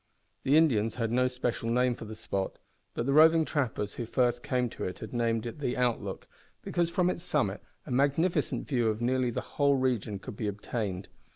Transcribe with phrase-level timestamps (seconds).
[0.41, 2.57] The Indians had no special name for the spot,
[2.95, 6.27] but the roving trappers who first came to it had named it the Outlook,
[6.63, 11.07] because from its summit a magnificent view of nearly the whole region could be obtained.